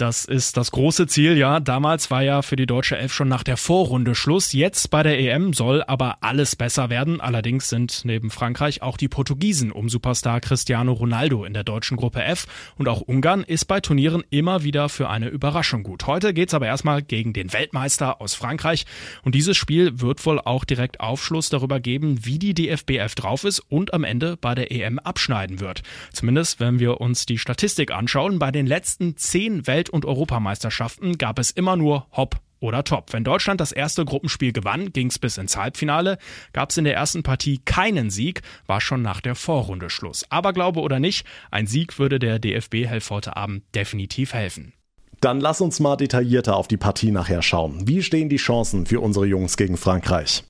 Das 0.00 0.24
ist 0.24 0.56
das 0.56 0.70
große 0.70 1.08
Ziel, 1.08 1.36
ja. 1.36 1.60
Damals 1.60 2.10
war 2.10 2.22
ja 2.22 2.40
für 2.40 2.56
die 2.56 2.64
deutsche 2.64 2.96
Elf 2.96 3.12
schon 3.12 3.28
nach 3.28 3.42
der 3.42 3.58
Vorrunde 3.58 4.14
Schluss. 4.14 4.54
Jetzt 4.54 4.88
bei 4.88 5.02
der 5.02 5.20
EM 5.20 5.52
soll 5.52 5.82
aber 5.82 6.22
alles 6.22 6.56
besser 6.56 6.88
werden. 6.88 7.20
Allerdings 7.20 7.68
sind 7.68 8.00
neben 8.04 8.30
Frankreich 8.30 8.80
auch 8.80 8.96
die 8.96 9.08
Portugiesen 9.08 9.70
um 9.70 9.90
Superstar 9.90 10.40
Cristiano 10.40 10.92
Ronaldo 10.92 11.44
in 11.44 11.52
der 11.52 11.64
deutschen 11.64 11.98
Gruppe 11.98 12.24
F. 12.24 12.46
Und 12.78 12.88
auch 12.88 13.02
Ungarn 13.02 13.44
ist 13.44 13.66
bei 13.66 13.80
Turnieren 13.80 14.24
immer 14.30 14.62
wieder 14.62 14.88
für 14.88 15.10
eine 15.10 15.28
Überraschung 15.28 15.82
gut. 15.82 16.06
Heute 16.06 16.32
geht's 16.32 16.54
aber 16.54 16.66
erstmal 16.66 17.02
gegen 17.02 17.34
den 17.34 17.52
Weltmeister 17.52 18.22
aus 18.22 18.32
Frankreich. 18.32 18.86
Und 19.22 19.34
dieses 19.34 19.58
Spiel 19.58 20.00
wird 20.00 20.24
wohl 20.24 20.40
auch 20.40 20.64
direkt 20.64 21.00
Aufschluss 21.00 21.50
darüber 21.50 21.78
geben, 21.78 22.24
wie 22.24 22.38
die 22.38 22.54
DFBF 22.54 23.14
drauf 23.16 23.44
ist 23.44 23.60
und 23.68 23.92
am 23.92 24.04
Ende 24.04 24.38
bei 24.38 24.54
der 24.54 24.72
EM 24.72 24.98
abschneiden 24.98 25.60
wird. 25.60 25.82
Zumindest 26.10 26.58
wenn 26.58 26.78
wir 26.78 27.02
uns 27.02 27.26
die 27.26 27.36
Statistik 27.36 27.90
anschauen. 27.90 28.38
Bei 28.38 28.50
den 28.50 28.66
letzten 28.66 29.18
zehn 29.18 29.66
Welt 29.66 29.89
und 29.90 30.04
Europameisterschaften 30.04 31.18
gab 31.18 31.38
es 31.38 31.50
immer 31.50 31.76
nur 31.76 32.06
Hopp 32.12 32.40
oder 32.60 32.84
Top. 32.84 33.12
Wenn 33.12 33.24
Deutschland 33.24 33.60
das 33.60 33.72
erste 33.72 34.04
Gruppenspiel 34.04 34.52
gewann, 34.52 34.92
ging 34.92 35.08
es 35.08 35.18
bis 35.18 35.38
ins 35.38 35.56
Halbfinale. 35.56 36.18
Gab 36.52 36.70
es 36.70 36.76
in 36.76 36.84
der 36.84 36.94
ersten 36.94 37.22
Partie 37.22 37.58
keinen 37.64 38.10
Sieg, 38.10 38.42
war 38.66 38.80
schon 38.80 39.02
nach 39.02 39.20
der 39.20 39.34
Vorrunde 39.34 39.90
Schluss. 39.90 40.24
Aber 40.28 40.52
glaube 40.52 40.80
oder 40.80 41.00
nicht, 41.00 41.26
ein 41.50 41.66
Sieg 41.66 41.98
würde 41.98 42.18
der 42.18 42.38
DFB 42.38 42.86
helf 42.86 43.10
heute 43.10 43.36
Abend 43.36 43.64
definitiv 43.74 44.34
helfen. 44.34 44.72
Dann 45.20 45.40
lass 45.40 45.60
uns 45.60 45.80
mal 45.80 45.96
detaillierter 45.96 46.56
auf 46.56 46.68
die 46.68 46.78
Partie 46.78 47.10
nachher 47.10 47.42
schauen. 47.42 47.86
Wie 47.86 48.02
stehen 48.02 48.30
die 48.30 48.36
Chancen 48.36 48.86
für 48.86 49.00
unsere 49.00 49.26
Jungs 49.26 49.56
gegen 49.58 49.76
Frankreich? 49.76 50.44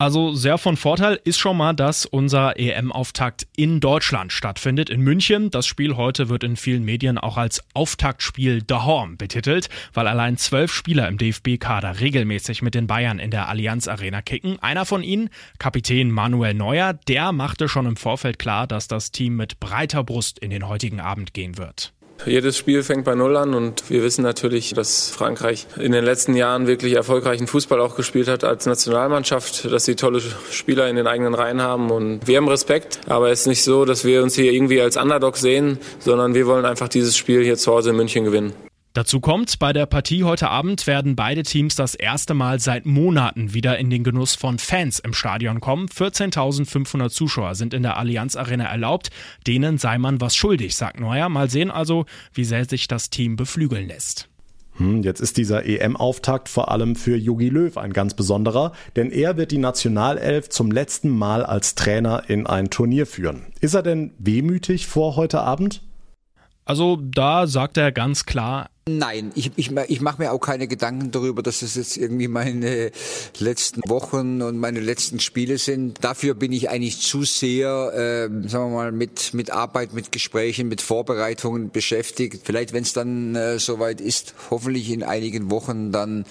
Also 0.00 0.32
sehr 0.32 0.56
von 0.56 0.78
Vorteil 0.78 1.20
ist 1.24 1.38
schon 1.38 1.58
mal, 1.58 1.74
dass 1.74 2.06
unser 2.06 2.58
EM-Auftakt 2.58 3.46
in 3.54 3.80
Deutschland 3.80 4.32
stattfindet, 4.32 4.88
in 4.88 5.02
München. 5.02 5.50
Das 5.50 5.66
Spiel 5.66 5.94
heute 5.94 6.30
wird 6.30 6.42
in 6.42 6.56
vielen 6.56 6.86
Medien 6.86 7.18
auch 7.18 7.36
als 7.36 7.62
Auftaktspiel 7.74 8.62
The 8.66 8.76
Horn 8.76 9.18
betitelt, 9.18 9.68
weil 9.92 10.06
allein 10.06 10.38
zwölf 10.38 10.72
Spieler 10.72 11.06
im 11.06 11.18
DFB-Kader 11.18 12.00
regelmäßig 12.00 12.62
mit 12.62 12.74
den 12.74 12.86
Bayern 12.86 13.18
in 13.18 13.30
der 13.30 13.48
Allianz 13.50 13.88
Arena 13.88 14.22
kicken. 14.22 14.58
Einer 14.60 14.86
von 14.86 15.02
ihnen, 15.02 15.28
Kapitän 15.58 16.10
Manuel 16.10 16.54
Neuer, 16.54 16.94
der 16.94 17.32
machte 17.32 17.68
schon 17.68 17.84
im 17.84 17.96
Vorfeld 17.96 18.38
klar, 18.38 18.66
dass 18.66 18.88
das 18.88 19.12
Team 19.12 19.36
mit 19.36 19.60
breiter 19.60 20.02
Brust 20.02 20.38
in 20.38 20.48
den 20.48 20.66
heutigen 20.66 21.00
Abend 21.00 21.34
gehen 21.34 21.58
wird. 21.58 21.92
Jedes 22.26 22.58
Spiel 22.58 22.82
fängt 22.82 23.04
bei 23.04 23.14
Null 23.14 23.36
an 23.36 23.54
und 23.54 23.88
wir 23.88 24.02
wissen 24.02 24.22
natürlich, 24.22 24.74
dass 24.74 25.10
Frankreich 25.10 25.66
in 25.78 25.92
den 25.92 26.04
letzten 26.04 26.34
Jahren 26.34 26.66
wirklich 26.66 26.94
erfolgreichen 26.94 27.46
Fußball 27.46 27.80
auch 27.80 27.96
gespielt 27.96 28.28
hat 28.28 28.44
als 28.44 28.66
Nationalmannschaft, 28.66 29.70
dass 29.72 29.86
sie 29.86 29.96
tolle 29.96 30.20
Spieler 30.50 30.88
in 30.88 30.96
den 30.96 31.06
eigenen 31.06 31.34
Reihen 31.34 31.62
haben 31.62 31.90
und 31.90 32.26
wir 32.26 32.36
haben 32.36 32.48
Respekt, 32.48 33.00
aber 33.06 33.30
es 33.30 33.40
ist 33.40 33.46
nicht 33.46 33.64
so, 33.64 33.84
dass 33.84 34.04
wir 34.04 34.22
uns 34.22 34.34
hier 34.34 34.52
irgendwie 34.52 34.80
als 34.80 34.96
Underdog 34.96 35.38
sehen, 35.38 35.78
sondern 35.98 36.34
wir 36.34 36.46
wollen 36.46 36.66
einfach 36.66 36.88
dieses 36.88 37.16
Spiel 37.16 37.42
hier 37.42 37.56
zu 37.56 37.72
Hause 37.72 37.90
in 37.90 37.96
München 37.96 38.24
gewinnen. 38.24 38.52
Dazu 38.92 39.20
kommt, 39.20 39.60
bei 39.60 39.72
der 39.72 39.86
Partie 39.86 40.24
heute 40.24 40.48
Abend 40.48 40.88
werden 40.88 41.14
beide 41.14 41.44
Teams 41.44 41.76
das 41.76 41.94
erste 41.94 42.34
Mal 42.34 42.58
seit 42.58 42.86
Monaten 42.86 43.54
wieder 43.54 43.78
in 43.78 43.88
den 43.88 44.02
Genuss 44.02 44.34
von 44.34 44.58
Fans 44.58 44.98
im 44.98 45.12
Stadion 45.12 45.60
kommen. 45.60 45.86
14.500 45.86 47.08
Zuschauer 47.08 47.54
sind 47.54 47.72
in 47.72 47.84
der 47.84 47.98
Allianz 47.98 48.34
Arena 48.34 48.64
erlaubt. 48.64 49.10
Denen 49.46 49.78
sei 49.78 49.96
man 49.98 50.20
was 50.20 50.34
schuldig, 50.34 50.74
sagt 50.74 50.98
Neuer. 50.98 51.28
Mal 51.28 51.48
sehen 51.48 51.70
also, 51.70 52.04
wie 52.34 52.44
sehr 52.44 52.64
sich 52.64 52.88
das 52.88 53.10
Team 53.10 53.36
beflügeln 53.36 53.86
lässt. 53.86 54.28
Hm, 54.78 55.04
jetzt 55.04 55.20
ist 55.20 55.36
dieser 55.36 55.66
EM-Auftakt 55.66 56.48
vor 56.48 56.72
allem 56.72 56.96
für 56.96 57.16
Jogi 57.16 57.48
Löw 57.48 57.76
ein 57.76 57.92
ganz 57.92 58.14
besonderer, 58.14 58.72
denn 58.96 59.12
er 59.12 59.36
wird 59.36 59.52
die 59.52 59.58
Nationalelf 59.58 60.48
zum 60.48 60.72
letzten 60.72 61.10
Mal 61.10 61.44
als 61.44 61.76
Trainer 61.76 62.24
in 62.26 62.48
ein 62.48 62.70
Turnier 62.70 63.06
führen. 63.06 63.52
Ist 63.60 63.74
er 63.74 63.84
denn 63.84 64.14
wehmütig 64.18 64.88
vor 64.88 65.14
heute 65.14 65.42
Abend? 65.42 65.80
Also 66.70 66.94
da 67.02 67.48
sagt 67.48 67.78
er 67.78 67.90
ganz 67.90 68.26
klar, 68.26 68.70
Nein, 68.88 69.32
ich, 69.34 69.50
ich, 69.56 69.72
ich 69.72 70.00
mache 70.00 70.22
mir 70.22 70.30
auch 70.30 70.38
keine 70.38 70.68
Gedanken 70.68 71.10
darüber, 71.10 71.42
dass 71.42 71.62
es 71.62 71.74
jetzt 71.74 71.96
irgendwie 71.96 72.28
meine 72.28 72.92
letzten 73.40 73.80
Wochen 73.88 74.40
und 74.40 74.56
meine 74.56 74.78
letzten 74.78 75.18
Spiele 75.18 75.58
sind. 75.58 76.04
Dafür 76.04 76.34
bin 76.34 76.52
ich 76.52 76.70
eigentlich 76.70 77.00
zu 77.00 77.24
sehr, 77.24 77.92
äh, 77.92 78.48
sagen 78.48 78.70
wir 78.70 78.76
mal, 78.76 78.92
mit, 78.92 79.34
mit 79.34 79.50
Arbeit, 79.50 79.94
mit 79.94 80.12
Gesprächen, 80.12 80.68
mit 80.68 80.80
Vorbereitungen 80.80 81.70
beschäftigt. 81.70 82.42
Vielleicht, 82.44 82.72
wenn 82.72 82.84
es 82.84 82.92
dann 82.92 83.34
äh, 83.34 83.58
soweit 83.58 84.00
ist, 84.00 84.34
hoffentlich 84.50 84.90
in 84.90 85.02
einigen 85.02 85.50
Wochen, 85.50 85.90
dann 85.90 86.24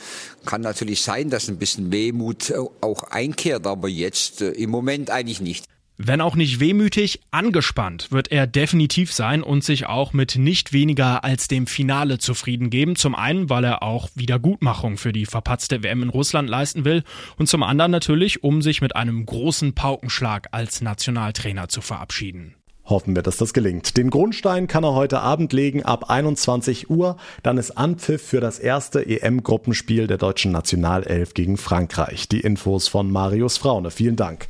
kann 0.46 0.62
natürlich 0.62 1.02
sein, 1.02 1.30
dass 1.30 1.50
ein 1.50 1.58
bisschen 1.58 1.92
Wehmut 1.92 2.54
auch 2.80 3.04
einkehrt, 3.04 3.68
aber 3.68 3.90
jetzt 3.90 4.42
äh, 4.42 4.52
im 4.52 4.70
Moment 4.70 5.12
eigentlich 5.12 5.42
nicht. 5.42 5.66
Wenn 6.02 6.22
auch 6.22 6.38
nicht 6.38 6.62
wehmütig, 6.62 7.20
angespannt 7.30 8.10
wird 8.10 8.32
er 8.32 8.48
definitiv 8.48 9.12
sein 9.12 9.44
und 9.44 9.66
sich 9.66 9.88
auch 9.88 10.14
mit 10.14 10.38
nicht 10.38 10.72
weniger 10.72 11.26
als 11.26 11.50
dem 11.50 11.68
Finale 11.68 12.20
zufrieden 12.20 12.70
geben. 12.70 12.96
Zum 12.96 13.16
einen, 13.16 13.50
weil 13.50 13.66
er 13.66 13.84
auch 13.84 14.08
Wiedergutmachung 14.16 14.96
für 14.96 15.12
die 15.12 15.26
verpatzte 15.26 15.84
WM 15.84 16.04
in 16.04 16.08
Russland 16.08 16.50
leisten 16.50 16.86
will 16.86 17.04
und 17.36 17.50
zum 17.50 17.64
anderen 17.64 17.92
natürlich, 17.92 18.46
um 18.46 18.62
sich 18.62 18.80
mit 18.80 18.96
einem 18.96 19.26
großen 19.26 19.76
Paukenschlag 19.76 20.48
als 20.52 20.80
Nationaltrainer 20.80 21.68
zu 21.68 21.82
verabschieden. 21.82 22.56
Hoffen 22.90 23.16
wir, 23.16 23.22
dass 23.22 23.38
das 23.38 23.54
gelingt. 23.54 23.98
Den 23.98 24.10
Grundstein 24.10 24.66
kann 24.66 24.84
er 24.84 24.96
heute 24.96 25.20
Abend 25.22 25.54
legen 25.54 25.84
ab 25.84 26.10
21 26.10 26.90
Uhr. 26.90 27.18
Dann 27.44 27.60
ist 27.60 27.78
Anpfiff 27.78 28.22
für 28.22 28.42
das 28.42 28.58
erste 28.58 29.06
EM-Gruppenspiel 29.06 30.08
der 30.08 30.18
deutschen 30.18 30.52
Nationalelf 30.52 31.36
gegen 31.36 31.58
Frankreich. 31.58 32.28
Die 32.28 32.40
Infos 32.40 32.88
von 32.88 33.12
Marius 33.12 33.58
Fraune. 33.58 33.92
Vielen 33.92 34.16
Dank. 34.16 34.48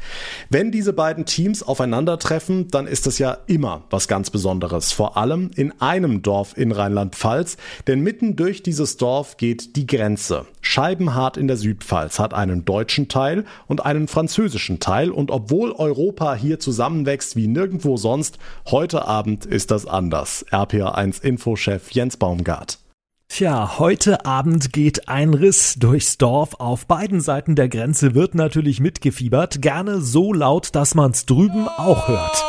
Wenn 0.50 0.72
diese 0.72 0.94
beiden 0.94 1.26
Teams 1.26 1.64
aufeinandertreffen, 1.64 2.70
dann 2.70 2.88
ist 2.88 3.08
es 3.08 3.20
ja 3.20 3.38
immer 3.48 3.84
was 3.90 4.08
ganz 4.08 4.30
Besonderes. 4.30 4.94
Vor 4.94 5.18
allem 5.18 5.52
in 5.56 5.74
einem 5.82 6.22
Dorf 6.22 6.58
in 6.58 6.72
Rheinland-Pfalz. 6.72 7.58
Denn 7.88 8.00
mitten 8.00 8.38
durch 8.38 8.64
dieses 8.64 8.96
Dorf 8.96 9.36
geht 9.36 9.76
die 9.76 9.86
Grenze. 9.86 10.46
Scheibenhart 10.62 11.36
in 11.36 11.48
der 11.48 11.58
Südpfalz 11.58 12.20
hat 12.20 12.34
einen 12.34 12.64
deutschen 12.64 13.08
Teil 13.08 13.46
und 13.68 13.86
einen 13.86 14.08
französischen 14.08 14.80
Teil. 14.80 15.10
Und 15.10 15.32
obwohl 15.32 15.72
Europa 15.74 16.36
hier 16.36 16.60
zusammenwächst 16.60 17.36
wie 17.36 17.48
nirgendwo 17.48 17.98
sonst, 17.98 18.29
sonst. 18.30 18.40
Heute 18.72 19.08
Abend 19.08 19.46
ist 19.46 19.72
das 19.72 19.86
anders. 19.86 20.46
RPA1 20.52 21.22
Infochef 21.22 21.92
Jens 21.92 22.18
Baumgart. 22.18 22.80
Tja, 23.28 23.78
heute 23.78 24.26
Abend 24.26 24.74
geht 24.74 25.08
ein 25.08 25.36
Riss 25.36 25.76
durchs 25.76 26.18
Dorf. 26.18 26.56
Auf 26.56 26.88
beiden 26.88 27.22
Seiten 27.22 27.56
der 27.56 27.70
Grenze 27.70 28.16
wird 28.16 28.34
natürlich 28.34 28.80
mitgefiebert. 28.80 29.62
Gerne 29.62 30.02
so 30.02 30.34
laut, 30.34 30.74
dass 30.74 30.96
man's 30.96 31.28
drüben 31.28 31.68
auch 31.68 32.08
hört. 32.08 32.49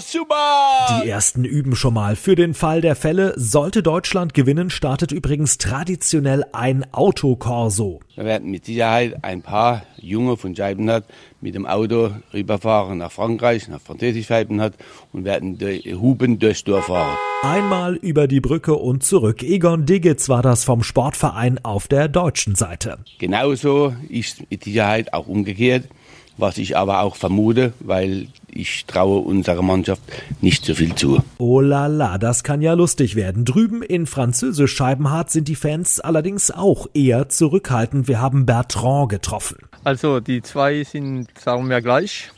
Super! 0.00 1.02
Die 1.02 1.08
ersten 1.08 1.44
üben 1.44 1.74
schon 1.74 1.94
mal. 1.94 2.14
Für 2.14 2.34
den 2.34 2.54
Fall 2.54 2.80
der 2.80 2.94
Fälle, 2.94 3.34
sollte 3.36 3.82
Deutschland 3.82 4.34
gewinnen, 4.34 4.70
startet 4.70 5.12
übrigens 5.12 5.58
traditionell 5.58 6.44
ein 6.52 6.86
Autokorso. 6.92 8.00
Wir 8.14 8.24
werden 8.24 8.50
mit 8.50 8.64
Sicherheit 8.64 9.22
ein 9.22 9.42
paar 9.42 9.82
Junge 9.96 10.36
von 10.36 10.54
Scheibenhardt 10.54 11.04
mit 11.40 11.54
dem 11.54 11.66
Auto 11.66 12.10
rüberfahren 12.32 12.98
nach 12.98 13.12
Frankreich, 13.12 13.68
nach 13.68 13.80
Französisch 13.80 14.26
Scheibenhardt 14.26 14.74
und 15.12 15.24
werden 15.24 15.58
die 15.58 15.94
Huben 15.94 16.38
durchs 16.38 16.64
Dorf 16.64 16.86
fahren. 16.86 17.16
Einmal 17.42 17.94
über 17.96 18.26
die 18.26 18.40
Brücke 18.40 18.74
und 18.74 19.02
zurück. 19.04 19.42
Egon 19.42 19.86
Digitz 19.86 20.28
war 20.28 20.42
das 20.42 20.64
vom 20.64 20.82
Sportverein 20.82 21.64
auf 21.64 21.88
der 21.88 22.08
deutschen 22.08 22.54
Seite. 22.54 22.98
Genauso 23.18 23.94
ist 24.08 24.50
mit 24.50 24.64
Sicherheit 24.64 25.12
auch 25.12 25.26
umgekehrt 25.28 25.84
was 26.38 26.58
ich 26.58 26.76
aber 26.76 27.02
auch 27.02 27.16
vermute, 27.16 27.72
weil 27.80 28.28
ich 28.50 28.86
traue 28.86 29.20
unserer 29.20 29.62
Mannschaft 29.62 30.02
nicht 30.40 30.64
so 30.64 30.74
viel 30.74 30.94
zu. 30.94 31.22
Oh 31.38 31.60
la 31.60 31.86
la, 31.86 32.18
das 32.18 32.42
kann 32.42 32.62
ja 32.62 32.72
lustig 32.72 33.14
werden. 33.14 33.44
Drüben 33.44 33.82
in 33.82 34.06
Französisch 34.06 34.74
Scheibenhardt 34.74 35.30
sind 35.30 35.48
die 35.48 35.54
Fans 35.54 36.00
allerdings 36.00 36.50
auch 36.50 36.86
eher 36.94 37.28
zurückhaltend. 37.28 38.08
Wir 38.08 38.20
haben 38.20 38.46
Bertrand 38.46 39.10
getroffen. 39.10 39.58
Also 39.84 40.20
die 40.20 40.42
zwei 40.42 40.84
sind, 40.84 41.28
sagen 41.38 41.68
wir 41.68 41.80
gleich. 41.82 42.30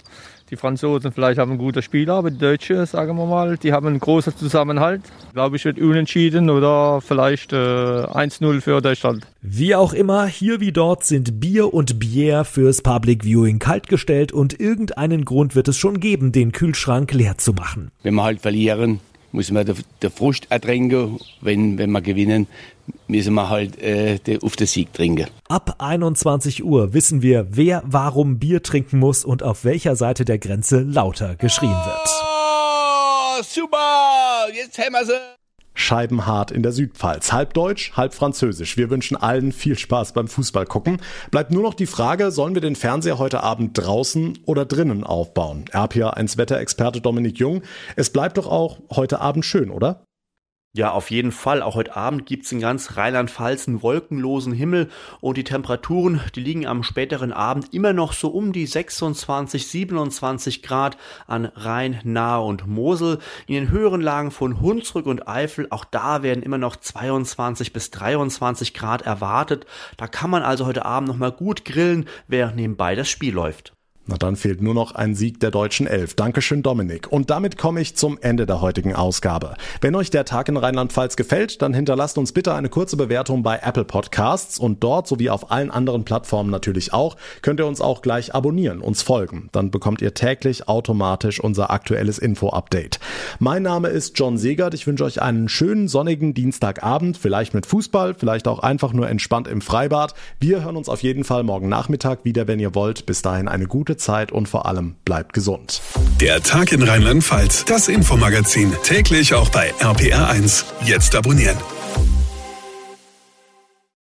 Die 0.50 0.56
Franzosen 0.56 1.12
vielleicht 1.12 1.38
haben 1.38 1.58
gute 1.58 1.80
Spieler, 1.80 2.14
aber 2.14 2.32
die 2.32 2.38
Deutschen, 2.38 2.84
sagen 2.84 3.16
wir 3.16 3.26
mal, 3.26 3.56
die 3.56 3.72
haben 3.72 3.86
einen 3.86 4.00
großen 4.00 4.36
Zusammenhalt. 4.36 5.02
Glaube 5.32 5.54
ich, 5.54 5.64
wird 5.64 5.78
unentschieden 5.78 6.50
oder 6.50 7.00
vielleicht 7.00 7.52
äh, 7.52 7.56
1-0 7.56 8.60
für 8.60 8.80
Deutschland. 8.80 9.28
Wie 9.42 9.76
auch 9.76 9.92
immer, 9.92 10.26
hier 10.26 10.58
wie 10.58 10.72
dort 10.72 11.04
sind 11.04 11.38
Bier 11.38 11.72
und 11.72 12.00
Bier 12.00 12.44
fürs 12.44 12.82
Public 12.82 13.22
Viewing 13.24 13.60
kaltgestellt 13.60 14.32
und 14.32 14.58
irgendeinen 14.58 15.24
Grund 15.24 15.54
wird 15.54 15.68
es 15.68 15.78
schon 15.78 16.00
geben, 16.00 16.32
den 16.32 16.50
Kühlschrank 16.50 17.12
leer 17.12 17.38
zu 17.38 17.52
machen. 17.52 17.92
Wenn 18.02 18.14
wir 18.14 18.24
halt 18.24 18.40
verlieren, 18.40 18.98
muss 19.30 19.52
man 19.52 19.72
der 20.02 20.10
Frust 20.10 20.50
ertränken. 20.50 21.20
Wenn, 21.40 21.78
wenn 21.78 21.92
wir 21.92 22.00
gewinnen, 22.00 22.48
müssen 23.08 23.34
wir 23.34 23.48
halt 23.48 23.80
äh, 23.82 24.18
auf 24.42 24.56
den 24.56 24.66
Sieg 24.66 24.92
trinken. 24.92 25.26
Ab 25.48 25.76
21 25.78 26.64
Uhr 26.64 26.94
wissen 26.94 27.22
wir, 27.22 27.46
wer 27.50 27.82
warum 27.84 28.38
Bier 28.38 28.62
trinken 28.62 28.98
muss 28.98 29.24
und 29.24 29.42
auf 29.42 29.64
welcher 29.64 29.96
Seite 29.96 30.24
der 30.24 30.38
Grenze 30.38 30.80
lauter 30.80 31.36
geschrien 31.36 31.70
wird. 31.70 32.08
Oh, 32.22 33.42
super! 33.42 34.46
Jetzt 34.54 34.78
haben 34.78 34.92
wir 34.92 35.04
sie! 35.04 35.40
Scheibenhart 35.74 36.50
in 36.50 36.62
der 36.62 36.72
Südpfalz. 36.72 37.32
Halb 37.32 37.54
Deutsch, 37.54 37.92
halb 37.96 38.12
Französisch. 38.12 38.76
Wir 38.76 38.90
wünschen 38.90 39.16
allen 39.16 39.50
viel 39.50 39.78
Spaß 39.78 40.12
beim 40.12 40.28
Fußball 40.28 40.66
gucken. 40.66 41.00
Bleibt 41.30 41.50
nur 41.50 41.62
noch 41.62 41.74
die 41.74 41.86
Frage, 41.86 42.30
sollen 42.30 42.54
wir 42.54 42.60
den 42.60 42.76
Fernseher 42.76 43.18
heute 43.18 43.42
Abend 43.42 43.78
draußen 43.78 44.38
oder 44.44 44.66
drinnen 44.66 45.04
aufbauen? 45.04 45.64
RPA1 45.72 46.36
Wetterexperte 46.36 47.00
Dominik 47.00 47.38
Jung. 47.38 47.62
Es 47.96 48.10
bleibt 48.10 48.36
doch 48.36 48.46
auch 48.46 48.78
heute 48.90 49.20
Abend 49.20 49.44
schön, 49.44 49.70
oder? 49.70 50.04
Ja, 50.72 50.92
auf 50.92 51.10
jeden 51.10 51.32
Fall. 51.32 51.62
Auch 51.62 51.74
heute 51.74 51.96
Abend 51.96 52.26
gibt's 52.26 52.52
in 52.52 52.60
ganz 52.60 52.96
Rheinland-Pfalz 52.96 53.66
einen 53.66 53.82
wolkenlosen 53.82 54.52
Himmel 54.52 54.88
und 55.20 55.36
die 55.36 55.42
Temperaturen, 55.42 56.20
die 56.36 56.40
liegen 56.40 56.64
am 56.64 56.84
späteren 56.84 57.32
Abend 57.32 57.74
immer 57.74 57.92
noch 57.92 58.12
so 58.12 58.28
um 58.28 58.52
die 58.52 58.66
26, 58.66 59.66
27 59.66 60.62
Grad 60.62 60.96
an 61.26 61.46
Rhein, 61.46 62.00
Nahe 62.04 62.42
und 62.42 62.68
Mosel. 62.68 63.18
In 63.48 63.54
den 63.54 63.70
höheren 63.70 64.00
Lagen 64.00 64.30
von 64.30 64.60
Hunsrück 64.60 65.06
und 65.06 65.26
Eifel, 65.26 65.66
auch 65.70 65.84
da 65.84 66.22
werden 66.22 66.44
immer 66.44 66.58
noch 66.58 66.76
22 66.76 67.72
bis 67.72 67.90
23 67.90 68.72
Grad 68.72 69.02
erwartet. 69.02 69.66
Da 69.96 70.06
kann 70.06 70.30
man 70.30 70.44
also 70.44 70.66
heute 70.66 70.84
Abend 70.84 71.08
nochmal 71.08 71.32
gut 71.32 71.64
grillen, 71.64 72.08
während 72.28 72.54
nebenbei 72.54 72.94
das 72.94 73.08
Spiel 73.08 73.34
läuft. 73.34 73.74
Na 74.10 74.16
dann 74.16 74.34
fehlt 74.34 74.60
nur 74.60 74.74
noch 74.74 74.96
ein 74.96 75.14
Sieg 75.14 75.38
der 75.38 75.52
deutschen 75.52 75.86
Elf. 75.86 76.14
Dankeschön, 76.14 76.64
Dominik. 76.64 77.12
Und 77.12 77.30
damit 77.30 77.56
komme 77.56 77.80
ich 77.80 77.94
zum 77.94 78.18
Ende 78.20 78.44
der 78.44 78.60
heutigen 78.60 78.92
Ausgabe. 78.92 79.54
Wenn 79.80 79.94
euch 79.94 80.10
der 80.10 80.24
Tag 80.24 80.48
in 80.48 80.56
Rheinland-Pfalz 80.56 81.14
gefällt, 81.14 81.62
dann 81.62 81.74
hinterlasst 81.74 82.18
uns 82.18 82.32
bitte 82.32 82.52
eine 82.52 82.68
kurze 82.68 82.96
Bewertung 82.96 83.44
bei 83.44 83.60
Apple 83.62 83.84
Podcasts 83.84 84.58
und 84.58 84.82
dort 84.82 85.06
sowie 85.06 85.30
auf 85.30 85.52
allen 85.52 85.70
anderen 85.70 86.02
Plattformen 86.02 86.50
natürlich 86.50 86.92
auch, 86.92 87.16
könnt 87.40 87.60
ihr 87.60 87.66
uns 87.66 87.80
auch 87.80 88.02
gleich 88.02 88.34
abonnieren, 88.34 88.80
uns 88.80 89.02
folgen. 89.02 89.48
Dann 89.52 89.70
bekommt 89.70 90.02
ihr 90.02 90.12
täglich 90.12 90.66
automatisch 90.66 91.38
unser 91.38 91.70
aktuelles 91.70 92.18
Info-Update. 92.18 92.98
Mein 93.38 93.62
Name 93.62 93.88
ist 93.88 94.18
John 94.18 94.38
Segert. 94.38 94.74
Ich 94.74 94.88
wünsche 94.88 95.04
euch 95.04 95.22
einen 95.22 95.48
schönen 95.48 95.86
sonnigen 95.86 96.34
Dienstagabend, 96.34 97.16
vielleicht 97.16 97.54
mit 97.54 97.64
Fußball, 97.64 98.14
vielleicht 98.14 98.48
auch 98.48 98.58
einfach 98.58 98.92
nur 98.92 99.08
entspannt 99.08 99.46
im 99.46 99.60
Freibad. 99.60 100.14
Wir 100.40 100.64
hören 100.64 100.76
uns 100.76 100.88
auf 100.88 101.04
jeden 101.04 101.22
Fall 101.22 101.44
morgen 101.44 101.68
Nachmittag 101.68 102.24
wieder, 102.24 102.48
wenn 102.48 102.58
ihr 102.58 102.74
wollt. 102.74 103.06
Bis 103.06 103.22
dahin 103.22 103.46
eine 103.46 103.66
gute 103.66 103.99
Zeit 104.00 104.32
und 104.32 104.48
vor 104.48 104.66
allem 104.66 104.96
bleibt 105.04 105.32
gesund. 105.32 105.80
Der 106.20 106.42
Tag 106.42 106.72
in 106.72 106.82
Rheinland-Pfalz, 106.82 107.64
das 107.66 107.88
Infomagazin, 107.88 108.72
täglich 108.82 109.34
auch 109.34 109.50
bei 109.50 109.72
RPR1. 109.80 110.64
Jetzt 110.84 111.14
abonnieren. 111.14 111.56